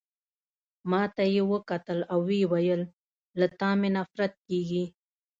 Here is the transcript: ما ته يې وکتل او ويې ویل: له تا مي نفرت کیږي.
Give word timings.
ما 0.89 1.01
ته 1.15 1.23
يې 1.35 1.41
وکتل 1.53 1.99
او 2.11 2.19
ويې 2.27 2.45
ویل: 2.51 2.81
له 3.39 3.47
تا 3.59 3.69
مي 3.79 3.89
نفرت 3.95 4.33
کیږي. 4.47 4.83